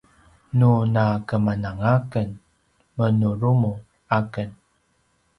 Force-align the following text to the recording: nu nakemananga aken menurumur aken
nu 0.57 0.71
nakemananga 0.93 1.85
aken 1.97 2.29
menurumur 2.95 3.77
aken 4.17 4.49